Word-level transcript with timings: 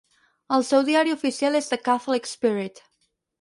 El 0.55 0.63
seu 0.69 0.85
diari 0.87 1.13
oficial 1.17 1.59
és 1.59 1.69
"The 1.75 1.79
Catholic 1.89 2.31
Spirit". 2.33 2.83